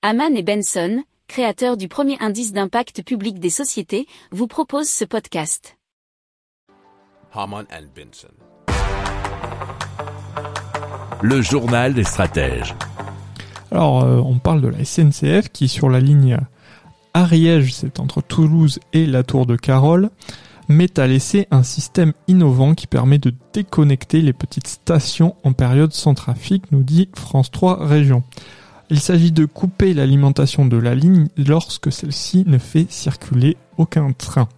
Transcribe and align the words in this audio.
Haman 0.00 0.36
et 0.36 0.44
Benson, 0.44 1.02
créateurs 1.26 1.76
du 1.76 1.88
premier 1.88 2.16
indice 2.20 2.52
d'impact 2.52 3.02
public 3.02 3.40
des 3.40 3.50
sociétés, 3.50 4.06
vous 4.30 4.46
proposent 4.46 4.88
ce 4.88 5.04
podcast. 5.04 5.76
Haman 7.32 7.66
and 7.72 7.86
Benson. 7.96 8.28
Le 11.20 11.42
journal 11.42 11.94
des 11.94 12.04
stratèges. 12.04 12.76
Alors, 13.72 14.04
euh, 14.04 14.20
on 14.24 14.38
parle 14.38 14.60
de 14.60 14.68
la 14.68 14.84
SNCF 14.84 15.48
qui, 15.48 15.66
sur 15.66 15.88
la 15.88 15.98
ligne 15.98 16.38
Ariège, 17.12 17.74
c'est 17.74 17.98
entre 17.98 18.20
Toulouse 18.20 18.78
et 18.92 19.04
la 19.04 19.24
Tour 19.24 19.46
de 19.46 19.56
Carole, 19.56 20.10
met 20.68 21.00
à 21.00 21.08
l'essai 21.08 21.48
un 21.50 21.64
système 21.64 22.12
innovant 22.28 22.74
qui 22.74 22.86
permet 22.86 23.18
de 23.18 23.34
déconnecter 23.52 24.22
les 24.22 24.32
petites 24.32 24.68
stations 24.68 25.34
en 25.42 25.54
période 25.54 25.92
sans 25.92 26.14
trafic, 26.14 26.70
nous 26.70 26.84
dit 26.84 27.08
France 27.16 27.50
3 27.50 27.84
Région. 27.84 28.22
Il 28.90 29.00
s'agit 29.00 29.32
de 29.32 29.44
couper 29.44 29.92
l'alimentation 29.92 30.64
de 30.64 30.78
la 30.78 30.94
ligne 30.94 31.28
lorsque 31.36 31.92
celle-ci 31.92 32.44
ne 32.46 32.56
fait 32.56 32.90
circuler 32.90 33.56
aucun 33.76 34.12
train. 34.12 34.48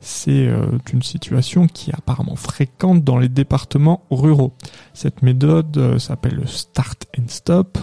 C'est 0.00 0.46
euh, 0.46 0.66
une 0.92 1.02
situation 1.02 1.66
qui 1.66 1.90
est 1.90 1.94
apparemment 1.94 2.36
fréquente 2.36 3.02
dans 3.02 3.18
les 3.18 3.28
départements 3.28 4.04
ruraux. 4.10 4.52
Cette 4.94 5.22
méthode 5.22 5.76
euh, 5.78 5.98
s'appelle 5.98 6.34
le 6.34 6.46
start 6.46 7.06
and 7.18 7.24
stop, 7.28 7.78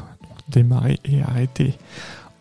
démarrer 0.50 1.00
et 1.06 1.22
arrêter 1.22 1.78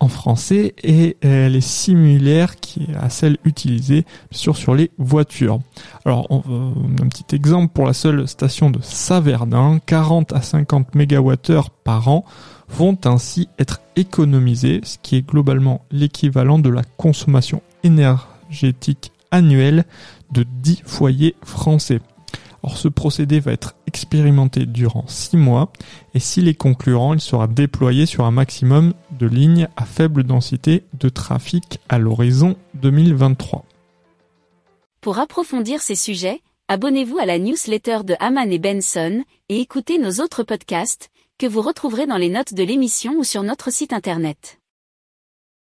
en 0.01 0.09
français, 0.09 0.75
et 0.83 1.17
elle 1.21 1.57
est 1.57 1.61
similaire 1.61 2.55
à 2.99 3.11
celle 3.11 3.39
utilisée 3.45 4.05
sur 4.31 4.57
sur 4.57 4.75
les 4.75 4.91
voitures. 4.99 5.61
Alors 6.05 6.27
euh, 6.31 6.73
un 7.03 7.09
petit 7.09 7.35
exemple 7.35 7.73
pour 7.73 7.87
la 7.87 7.93
seule 7.93 8.27
station 8.29 8.71
de 8.71 8.81
Saverdin, 8.83 9.81
40 9.85 10.33
à 10.33 10.43
50 10.43 10.95
MWh 10.95 11.37
par 11.85 12.09
an 12.09 12.25
vont 12.69 12.99
ainsi 13.05 13.49
être 13.59 13.81
économisés, 13.97 14.81
ce 14.85 14.99
qui 15.03 15.17
est 15.17 15.27
globalement 15.27 15.85
l'équivalent 15.91 16.59
de 16.59 16.69
la 16.69 16.83
consommation 16.97 17.63
énergétique 17.83 19.13
annuelle 19.31 19.85
de 20.33 20.45
10 20.63 20.83
foyers 20.85 21.35
français. 21.43 22.01
Or, 22.63 22.77
ce 22.77 22.89
procédé 22.89 23.41
va 23.41 23.53
être 23.53 23.75
expérimenté 23.87 24.67
durant 24.67 25.07
6 25.07 25.37
mois 25.37 25.73
et 26.15 26.21
s'il 26.21 26.49
est 26.49 26.55
concluant, 26.55 27.15
il 27.15 27.21
sera 27.21 27.47
déployé 27.47 28.07
sur 28.07 28.25
un 28.25 28.31
maximum 28.31 28.95
de 29.13 29.27
lignes 29.27 29.69
à 29.77 29.85
faible 29.85 30.25
densité 30.25 30.85
de 30.99 31.09
trafic 31.09 31.79
à 31.89 31.99
l'horizon 31.99 32.57
2023. 32.75 33.65
Pour 35.01 35.19
approfondir 35.19 35.81
ces 35.81 35.95
sujets, 35.95 36.41
abonnez-vous 36.67 37.19
à 37.19 37.27
la 37.27 37.39
newsletter 37.39 38.01
de 38.05 38.15
Haman 38.19 38.51
et 38.51 38.59
Benson 38.59 39.23
et 39.49 39.61
écoutez 39.61 39.99
nos 39.99 40.21
autres 40.23 40.43
podcasts 40.43 41.11
que 41.39 41.47
vous 41.47 41.63
retrouverez 41.63 42.07
dans 42.07 42.17
les 42.17 42.29
notes 42.29 42.55
de 42.55 42.65
l'émission 42.65 43.15
ou 43.17 43.25
sur 43.25 43.45
notre 43.45 43.73
site 43.73 43.93
internet. 43.93 44.58